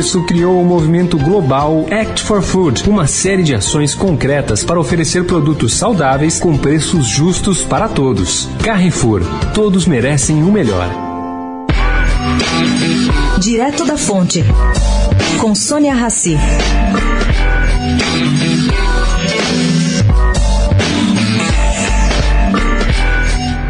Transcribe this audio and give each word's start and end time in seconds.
isso 0.00 0.24
criou 0.24 0.58
o 0.58 0.64
movimento 0.64 1.18
global 1.18 1.84
Act 1.90 2.22
for 2.22 2.40
Food, 2.40 2.88
uma 2.88 3.06
série 3.06 3.42
de 3.42 3.54
ações 3.54 3.94
concretas 3.94 4.64
para 4.64 4.80
oferecer 4.80 5.26
produtos 5.26 5.74
saudáveis 5.74 6.40
com 6.40 6.56
preços 6.56 7.06
justos 7.06 7.62
para 7.62 7.86
todos. 7.86 8.48
Carrefour, 8.64 9.20
todos 9.52 9.86
merecem 9.86 10.42
o 10.42 10.50
melhor. 10.50 10.88
Direto 13.38 13.84
da 13.84 13.98
Fonte, 13.98 14.42
com 15.38 15.54
Sônia 15.54 15.92
Rassi. 15.92 16.38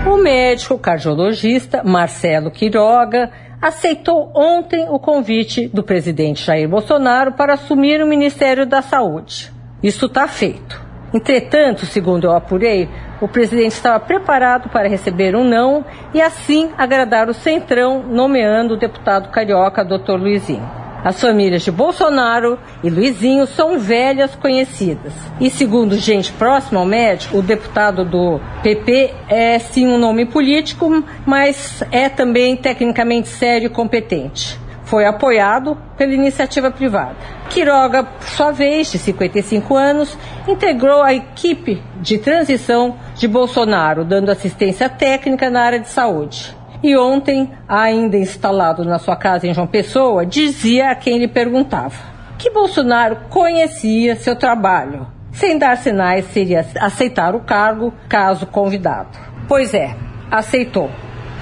O 0.07 0.17
médico 0.17 0.79
cardiologista 0.79 1.83
Marcelo 1.83 2.53
Quiroga 2.53 3.33
aceitou 3.61 4.33
ontem 4.35 4.87
o 4.89 4.99
convite 4.99 5.69
do 5.69 5.83
presidente 5.83 6.45
Jair 6.45 6.69
Bolsonaro 6.69 7.33
para 7.33 7.55
assumir 7.55 8.03
o 8.03 8.07
Ministério 8.07 8.67
da 8.67 8.83
Saúde. 8.83 9.53
Isso 9.83 10.07
está 10.07 10.27
feito. 10.27 10.81
Entretanto, 11.13 11.87
segundo 11.87 12.25
eu 12.25 12.33
apurei, 12.33 12.89
o 13.21 13.27
presidente 13.27 13.73
estava 13.73 13.99
preparado 13.99 14.69
para 14.69 14.89
receber 14.89 15.35
um 15.35 15.45
não 15.45 15.85
e 16.15 16.23
assim 16.23 16.71
agradar 16.79 17.29
o 17.29 17.35
Centrão, 17.35 18.03
nomeando 18.03 18.75
o 18.75 18.79
deputado 18.79 19.31
carioca 19.31 19.85
Dr. 19.85 20.13
Luizinho. 20.13 20.80
As 21.03 21.19
famílias 21.19 21.63
de 21.63 21.71
Bolsonaro 21.71 22.59
e 22.85 22.91
Luizinho 22.91 23.47
são 23.47 23.79
velhas 23.79 24.35
conhecidas. 24.35 25.13
E 25.41 25.49
segundo 25.49 25.97
gente 25.97 26.31
próxima 26.33 26.81
ao 26.81 26.87
médico, 26.87 27.39
o 27.39 27.43
deputado 27.43 28.05
do 28.05 28.39
PP 28.63 29.15
é 29.29 29.59
sim 29.59 29.87
um 29.87 29.97
nome 29.97 30.27
político, 30.27 31.03
mas 31.25 31.83
é 31.91 32.09
também 32.09 32.55
tecnicamente 32.55 33.29
sério 33.29 33.67
e 33.67 33.71
competente. 33.71 34.59
Foi 34.85 35.07
apoiado 35.07 35.79
pela 35.97 36.13
iniciativa 36.13 36.71
privada. 36.71 37.17
Quiroga, 37.49 38.03
por 38.03 38.29
sua 38.29 38.51
vez, 38.51 38.91
de 38.91 38.99
55 38.99 39.77
anos, 39.77 40.19
integrou 40.49 41.01
a 41.01 41.15
equipe 41.15 41.81
de 42.01 42.19
transição 42.19 42.97
de 43.15 43.29
Bolsonaro, 43.29 44.05
dando 44.05 44.31
assistência 44.31 44.89
técnica 44.89 45.49
na 45.49 45.63
área 45.63 45.79
de 45.79 45.89
saúde. 45.89 46.60
E 46.83 46.97
ontem, 46.97 47.51
ainda 47.69 48.17
instalado 48.17 48.85
na 48.85 48.99
sua 48.99 49.17
casa 49.17 49.47
em 49.47 49.55
João 49.55 49.67
Pessoa, 49.67 50.25
dizia 50.25 50.91
a 50.91 50.95
quem 50.95 51.19
lhe 51.19 51.29
perguntava 51.29 52.11
que 52.41 52.51
Bolsonaro 52.51 53.17
conhecia 53.29 54.17
seu 54.17 54.35
trabalho. 54.35 55.07
Sem 55.31 55.59
dar 55.59 55.77
sinais, 55.77 56.25
seria 56.33 56.67
aceitar 56.81 57.35
o 57.35 57.41
cargo 57.41 57.93
caso 58.09 58.47
convidado. 58.47 59.11
Pois 59.47 59.75
é, 59.75 59.95
aceitou. 60.31 60.91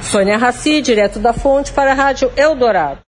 Sônia 0.02 0.36
Raci, 0.36 0.82
direto 0.82 1.20
da 1.20 1.32
fonte, 1.32 1.72
para 1.72 1.92
a 1.92 1.94
Rádio 1.94 2.30
Eldorado. 2.36 2.98